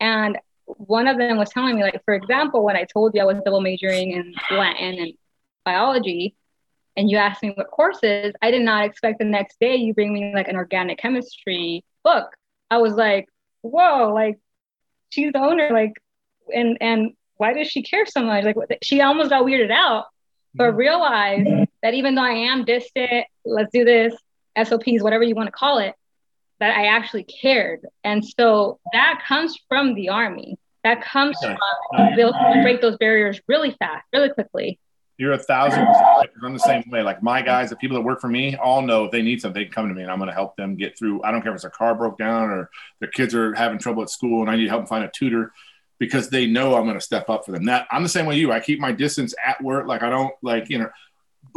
[0.00, 0.38] And
[0.76, 3.36] one of them was telling me like for example when i told you i was
[3.44, 5.12] double majoring in latin and
[5.64, 6.34] biology
[6.96, 10.12] and you asked me what courses, I did not expect the next day you bring
[10.12, 12.26] me like an organic chemistry book.
[12.70, 13.28] I was like,
[13.62, 14.38] whoa, like
[15.10, 15.92] she's the owner, like,
[16.52, 18.44] and and why does she care so much?
[18.44, 20.06] Like she almost got weirded out,
[20.56, 20.76] but Mm-hmm.
[20.76, 21.52] realized
[21.82, 24.14] that even though I am distant, let's do this,
[24.56, 25.94] SOPs, whatever you want to call it,
[26.60, 27.80] that I actually cared.
[28.04, 30.56] And so that comes from the army.
[30.84, 31.56] That comes Okay.
[31.96, 34.78] from being able to break those barriers really fast, really quickly.
[35.18, 36.06] You're a thousand percent
[36.44, 37.02] I'm the same way.
[37.02, 39.60] Like my guys, the people that work for me, all know if they need something,
[39.60, 41.24] they come to me, and I'm going to help them get through.
[41.24, 44.02] I don't care if it's a car broke down or their kids are having trouble
[44.04, 45.52] at school, and I need to help them find a tutor
[45.98, 47.64] because they know I'm going to step up for them.
[47.64, 48.52] That I'm the same way you.
[48.52, 49.88] I keep my distance at work.
[49.88, 50.90] Like I don't like you know,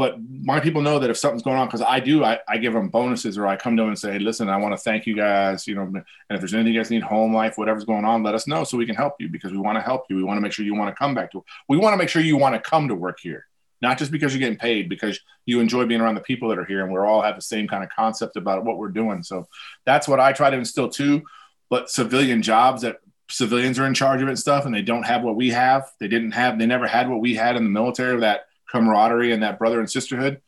[0.01, 2.73] but my people know that if something's going on, because I do, I, I give
[2.73, 5.05] them bonuses or I come to them and say, hey, listen, I want to thank
[5.05, 5.67] you guys.
[5.67, 8.33] You know, and if there's anything you guys need, home life, whatever's going on, let
[8.33, 10.15] us know so we can help you because we want to help you.
[10.15, 11.45] We want to make sure you want to come back to.
[11.69, 13.45] We want to make sure you want to come to work here
[13.83, 16.65] not just because you're getting paid, because you enjoy being around the people that are
[16.65, 19.21] here, and we're all have the same kind of concept about what we're doing.
[19.21, 19.47] So
[19.85, 21.21] that's what I try to instill too.
[21.69, 22.97] But civilian jobs that
[23.29, 25.91] civilians are in charge of it and stuff, and they don't have what we have.
[25.99, 26.59] They didn't have.
[26.59, 28.19] They never had what we had in the military.
[28.19, 30.41] That camaraderie and that brother and sisterhood.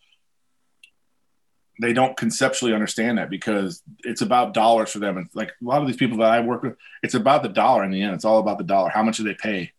[1.81, 5.17] They don't conceptually understand that because it's about dollars for them.
[5.17, 7.83] And like a lot of these people that I work with, it's about the dollar
[7.83, 8.13] in the end.
[8.13, 8.89] It's all about the dollar.
[8.89, 9.71] How much do they pay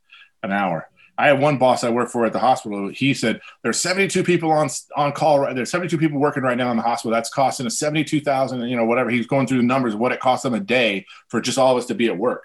[0.42, 0.88] an hour?
[1.16, 2.88] I had one boss I worked for at the hospital.
[2.88, 5.40] He said there's 72 people on on call.
[5.40, 7.12] Right, there's 72 people working right now in the hospital.
[7.12, 8.62] That's costing us 72,000.
[8.62, 9.10] You know, whatever.
[9.10, 11.72] He's going through the numbers of what it costs them a day for just all
[11.72, 12.42] of us to be at work.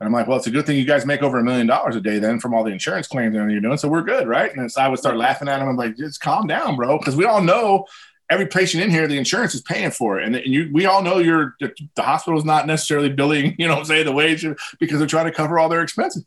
[0.00, 1.94] And I'm like, well, it's a good thing you guys make over a million dollars
[1.94, 3.76] a day then from all the insurance claims that you're doing.
[3.76, 4.54] So we're good, right?
[4.54, 5.68] And I would start laughing at him.
[5.68, 7.86] I'm like, just calm down, bro, because we all know
[8.30, 11.02] every patient in here, the insurance is paying for it, and, and you, we all
[11.02, 14.46] know you're the, the hospital's not necessarily billing, you know, say the wage
[14.78, 16.24] because they're trying to cover all their expenses.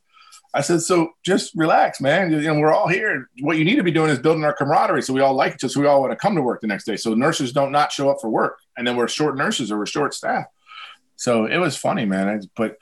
[0.56, 2.32] I said, so just relax, man.
[2.32, 3.28] You know, we're all here.
[3.40, 5.64] What you need to be doing is building our camaraderie, so we all like each
[5.64, 6.96] other, so we all want to come to work the next day.
[6.96, 9.88] So nurses don't not show up for work, and then we're short nurses or we're
[9.88, 10.46] short staff.
[11.16, 12.28] So it was funny, man.
[12.28, 12.78] I, but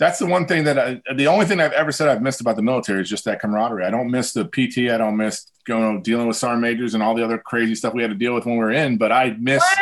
[0.00, 2.56] that's the one thing that I, the only thing I've ever said I've missed about
[2.56, 3.84] the military is just that camaraderie.
[3.84, 4.90] I don't miss the PT.
[4.90, 8.00] I don't miss going dealing with sergeant majors and all the other crazy stuff we
[8.00, 8.96] had to deal with when we were in.
[8.96, 9.60] But I miss.
[9.60, 9.78] What?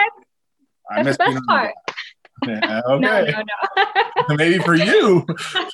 [0.91, 1.75] I miss That's the best being on part.
[2.47, 3.43] Yeah, No, okay, no,
[4.29, 4.37] no.
[4.37, 5.25] maybe for you,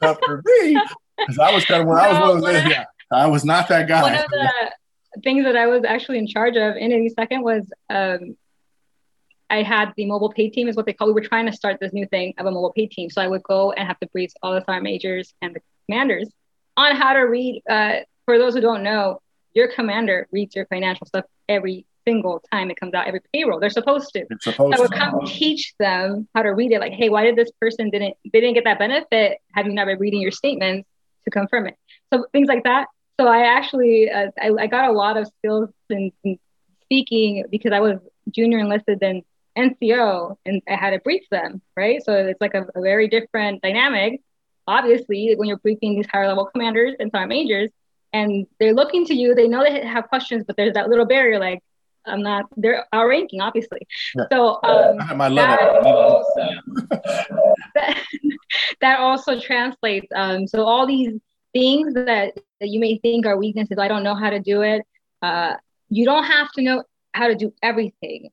[0.00, 0.78] but for me,
[1.16, 2.42] because I was kind of where I was.
[2.42, 4.02] One of yeah, I was not that guy.
[4.02, 8.36] One of the things that I was actually in charge of in 82nd was um,
[9.50, 11.08] I had the mobile pay team, is what they call.
[11.08, 13.10] We were trying to start this new thing of a mobile pay team.
[13.10, 16.28] So I would go and have to brief all the sergeant majors and the commanders
[16.76, 17.62] on how to read.
[17.68, 19.20] Uh, for those who don't know,
[19.52, 23.60] your commander reads your financial stuff every single time it comes out, every payroll.
[23.60, 24.24] They're supposed to.
[24.30, 24.98] It's supposed I would to.
[24.98, 26.80] come teach them how to read it.
[26.80, 29.38] Like, hey, why did this person didn't they didn't get that benefit?
[29.52, 30.88] Have you not been reading your statements
[31.24, 31.76] to confirm it?
[32.12, 32.88] So things like that.
[33.20, 36.38] So I actually uh, I, I got a lot of skills in, in
[36.82, 37.98] speaking because I was
[38.30, 39.22] junior enlisted then
[39.56, 42.02] NCO and I had to brief them, right?
[42.04, 44.20] So it's like a, a very different dynamic.
[44.66, 47.70] Obviously, when you're briefing these higher level commanders and sergeant majors,
[48.12, 51.38] and they're looking to you, they know they have questions, but there's that little barrier,
[51.38, 51.60] like
[52.06, 52.46] I'm not.
[52.56, 53.80] They're outranking, obviously.
[54.14, 54.24] Yeah.
[54.30, 55.92] So um, I have my that level.
[55.92, 56.48] also,
[57.74, 58.02] that,
[58.80, 60.06] that also translates.
[60.14, 61.18] Um, so all these
[61.52, 64.82] things that, that you may think are weaknesses, I don't know how to do it.
[65.22, 65.54] Uh,
[65.88, 68.30] you don't have to know how to do everything.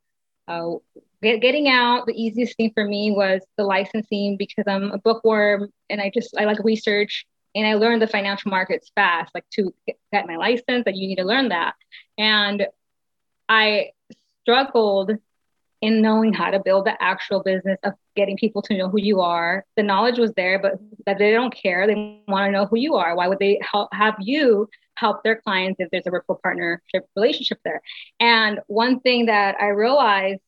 [0.48, 0.76] Uh,
[1.22, 6.02] getting out, the easiest thing for me was the licensing because I'm a bookworm and
[6.02, 9.32] I just I like research and I learned the financial markets fast.
[9.36, 11.76] Like to get, my license, that you need to learn that.
[12.18, 12.68] And
[13.48, 13.92] I
[14.44, 15.12] struggled
[15.82, 19.22] in knowing how to build the actual business of getting people to know who you
[19.22, 19.66] are.
[19.76, 20.74] The knowledge was there, but
[21.06, 21.88] that they don't care.
[21.88, 23.16] They want to know who you are.
[23.16, 27.60] Why would they help have you help their clients if there's a referral partnership relationship
[27.66, 27.82] there?
[28.20, 30.42] And one thing that I realized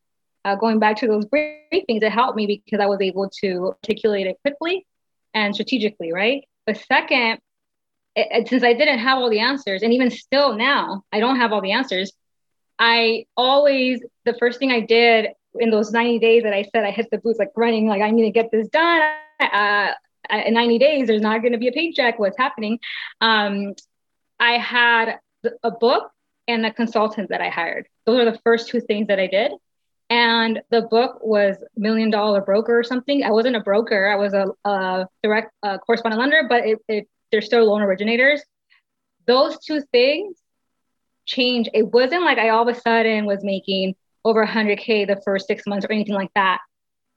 [0.46, 4.28] uh, going back to those briefings, it helped me because I was able to articulate
[4.28, 4.86] it quickly
[5.34, 6.44] and strategically, right?
[6.66, 7.40] But second,
[8.16, 11.38] it, it- since I didn't have all the answers, and even still now, I don't
[11.38, 12.12] have all the answers.
[12.80, 15.30] I always, the first thing I did
[15.60, 18.12] in those 90 days that I said I hit the boots like running, like I
[18.12, 19.02] need to get this done.
[19.40, 19.92] Uh,
[20.32, 22.18] in 90 days, there's not going to be a paycheck.
[22.18, 22.80] What's happening?
[23.22, 23.74] Um,
[24.40, 25.20] I had
[25.64, 26.12] a book
[26.48, 27.88] and a consultant that I hired.
[28.06, 29.52] Those are the first two things that I did.
[30.14, 33.24] And the book was Million Dollar Broker or something.
[33.24, 34.08] I wasn't a broker.
[34.08, 35.52] I was a, a direct
[35.88, 38.44] correspondent lender, but it, it, they're still loan originators.
[39.26, 40.38] Those two things
[41.26, 41.68] change.
[41.74, 45.66] It wasn't like I all of a sudden was making over 100K the first six
[45.66, 46.60] months or anything like that.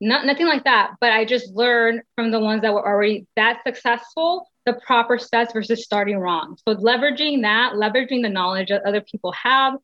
[0.00, 0.92] Not, nothing like that.
[0.98, 5.52] But I just learned from the ones that were already that successful, the proper steps
[5.52, 6.56] versus starting wrong.
[6.66, 9.74] So leveraging that, leveraging the knowledge that other people have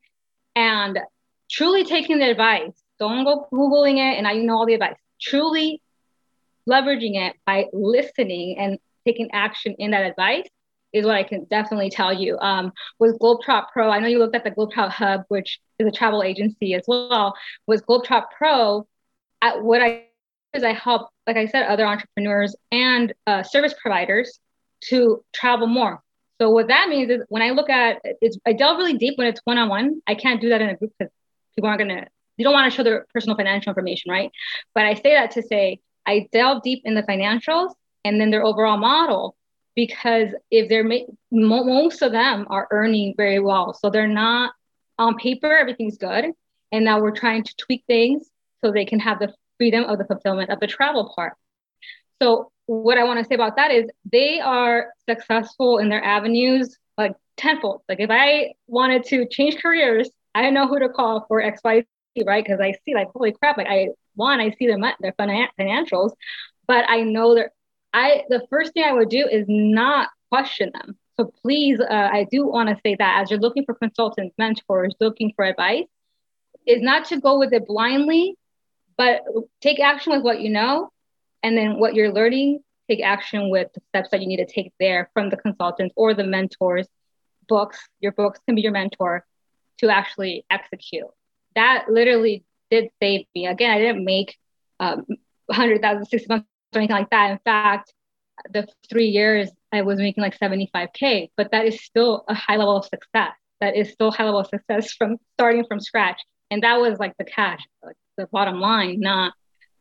[0.55, 0.97] and
[1.51, 2.82] truly taking the advice.
[3.09, 4.95] Don't go Googling it and now you know all the advice.
[5.21, 5.81] Truly
[6.69, 10.47] leveraging it by listening and taking action in that advice
[10.93, 12.37] is what I can definitely tell you.
[12.39, 15.91] Um, with Globetrot Pro, I know you looked at the Globetrot Hub, which is a
[15.91, 17.33] travel agency as well.
[17.67, 18.87] With Globetrot Pro,
[19.41, 20.05] at what I
[20.53, 24.39] is I help, like I said, other entrepreneurs and uh, service providers
[24.81, 26.01] to travel more.
[26.39, 29.27] So what that means is when I look at it's, I delve really deep when
[29.27, 30.01] it's one on one.
[30.07, 31.11] I can't do that in a group because
[31.55, 32.07] people aren't gonna.
[32.37, 34.31] You don't want to show their personal financial information, right?
[34.73, 38.43] But I say that to say I delve deep in the financials and then their
[38.43, 39.35] overall model
[39.75, 44.53] because if they're ma- most of them are earning very well, so they're not
[44.99, 46.25] on paper everything's good,
[46.71, 48.29] and now we're trying to tweak things
[48.63, 51.33] so they can have the freedom of the fulfillment of the travel part.
[52.21, 56.77] So what I want to say about that is they are successful in their avenues
[56.97, 57.81] like tenfold.
[57.89, 61.83] Like if I wanted to change careers, I know who to call for X, Y,
[62.25, 62.43] right?
[62.43, 66.11] Because I see like holy crap, like I one, I see their their financials,
[66.67, 67.51] but I know that
[67.93, 70.97] I the first thing I would do is not question them.
[71.17, 74.95] So please, uh, I do want to say that as you're looking for consultants, mentors,
[74.99, 75.85] looking for advice,
[76.65, 78.35] is not to go with it blindly,
[78.97, 79.21] but
[79.61, 80.89] take action with what you know,
[81.43, 84.73] and then what you're learning, take action with the steps that you need to take
[84.79, 86.87] there from the consultants or the mentors.
[87.47, 89.25] Books, your books can be your mentor
[89.79, 91.07] to actually execute.
[91.55, 93.47] That literally did save me.
[93.47, 94.37] Again, I didn't make
[94.79, 95.05] um,
[95.47, 97.31] 100,000, 60 months or anything like that.
[97.31, 97.93] In fact,
[98.51, 102.77] the three years I was making like 75K, but that is still a high level
[102.77, 103.33] of success.
[103.61, 106.21] That is still high level of success from starting from scratch.
[106.51, 109.33] And that was like the cash, like the bottom line, not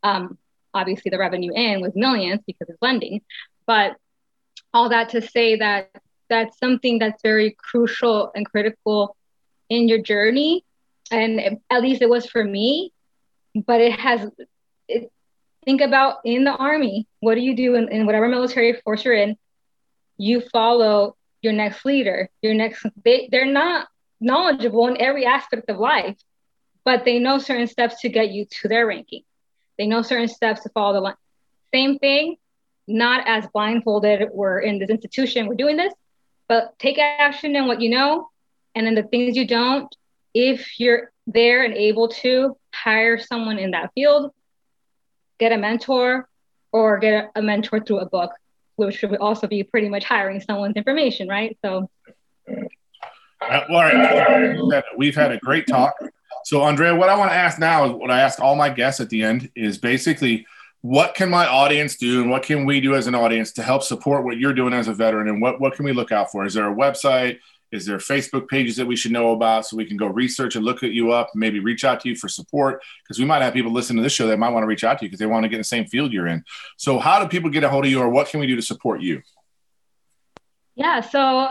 [0.03, 0.39] um,
[0.75, 3.23] obviously the revenue in was millions because of lending.
[3.67, 3.97] But
[4.73, 5.91] all that to say that
[6.29, 9.17] that's something that's very crucial and critical
[9.69, 10.65] in your journey.
[11.11, 12.93] And at least it was for me,
[13.55, 14.31] but it has,
[14.89, 15.13] it,
[15.65, 19.15] think about in the army, what do you do in, in whatever military force you're
[19.15, 19.37] in?
[20.17, 23.89] You follow your next leader, your next, they, they're not
[24.21, 26.17] knowledgeable in every aspect of life,
[26.85, 29.23] but they know certain steps to get you to their ranking.
[29.79, 31.15] They know certain steps to follow the line.
[31.75, 32.37] Same thing,
[32.87, 35.93] not as blindfolded, we're in this institution, we're doing this,
[36.49, 38.29] but take action in what you know.
[38.75, 39.95] And then the things you don't,
[40.35, 44.33] if you're there and able to hire someone in that field,
[45.39, 46.29] get a mentor
[46.73, 48.33] or get a, mentor through a book,
[48.77, 51.57] which would also be pretty much hiring someone's information, right?
[51.65, 51.91] So.
[52.49, 54.85] Uh, all right.
[54.97, 55.95] We've had a great talk.
[56.45, 59.01] So, Andrea, what I want to ask now is what I ask all my guests
[59.01, 60.47] at the end is basically
[60.81, 63.85] what can my audience do and what can we do as an audience to help
[63.85, 66.45] support what you're doing as a veteran and what, what can we look out for?
[66.45, 67.39] Is there a website?
[67.73, 70.65] Is there Facebook pages that we should know about so we can go research and
[70.65, 72.83] look at you up, maybe reach out to you for support?
[73.03, 74.99] Because we might have people listen to this show that might want to reach out
[74.99, 76.45] to you because they want to get in the same field you're in.
[76.77, 78.63] So, how do people get a hold of you, or what can we do to
[78.63, 79.23] support you?
[80.75, 81.49] Yeah, so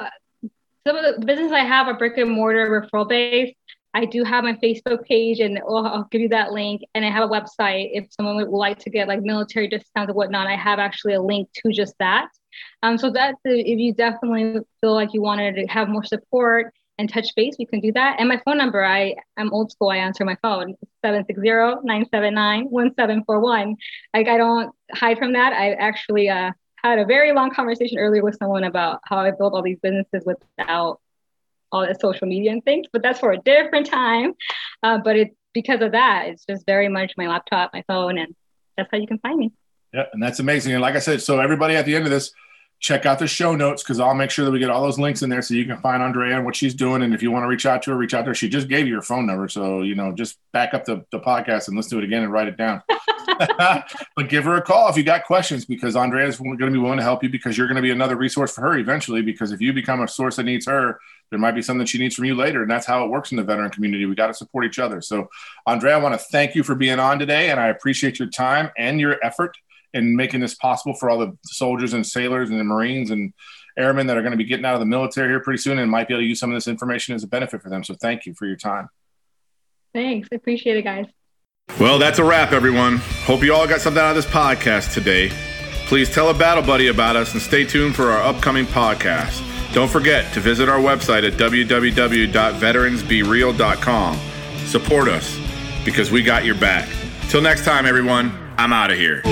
[0.86, 3.56] some of the business I have are brick and mortar referral based.
[3.94, 6.82] I do have my Facebook page, and I'll, give you that link.
[6.96, 10.16] And I have a website if someone would like to get like military discounts and
[10.16, 10.48] whatnot.
[10.48, 12.30] I have actually a link to just that.
[12.84, 17.12] Um, so that's if you definitely feel like you wanted to have more support and
[17.12, 18.20] touch base, we can do that.
[18.20, 19.90] And my phone number, I I'm old school.
[19.90, 23.76] I answer my phone 760-979-1741.
[24.14, 25.54] Like I don't hide from that.
[25.54, 26.52] I actually uh,
[26.84, 30.24] had a very long conversation earlier with someone about how I built all these businesses
[30.26, 31.00] without
[31.72, 34.34] all the social media and things, but that's for a different time.
[34.84, 38.36] Uh, but it's because of that, it's just very much my laptop, my phone, and
[38.78, 39.52] that's how you can find me.
[39.94, 40.74] Yeah, and that's amazing.
[40.74, 42.32] And like I said, so everybody at the end of this,
[42.82, 45.22] check out the show notes because I'll make sure that we get all those links
[45.22, 47.04] in there so you can find Andrea and what she's doing.
[47.04, 48.36] And if you want to reach out to her, reach out to her.
[48.36, 49.48] She just gave you her phone number.
[49.48, 52.34] So, you know, just back up the, the podcast and listen to it again and
[52.34, 52.82] write it down.
[54.16, 56.78] but give her a call if you got questions because Andrea is going to be
[56.80, 59.22] willing to help you because you're going to be another resource for her eventually.
[59.22, 61.00] Because if you become a source that needs her,
[61.30, 62.64] there might be something she needs from you later.
[62.64, 64.08] And that's how it works in the veteran community.
[64.08, 65.02] We got to support each other.
[65.02, 65.30] So,
[65.68, 68.72] Andrea, I want to thank you for being on today and I appreciate your time
[68.76, 69.56] and your effort
[69.94, 73.34] and making this possible for all the soldiers and sailors and the Marines and
[73.78, 75.90] airmen that are going to be getting out of the military here pretty soon and
[75.90, 77.84] might be able to use some of this information as a benefit for them.
[77.84, 78.90] So thank you for your time.
[79.94, 80.30] Thanks.
[80.32, 81.06] I appreciate it, guys.
[81.80, 82.98] Well, that's a wrap, everyone.
[83.26, 85.32] Hope you all got something out of this podcast today.
[85.86, 89.48] Please tell a battle buddy about us and stay tuned for our upcoming podcast.
[89.74, 94.20] Don't forget to visit our website at www.veteransbereal.com.
[94.66, 95.40] Support us
[95.84, 96.90] because we got your back.
[97.30, 98.41] Till next time, everyone.
[98.62, 99.24] I'm out of here.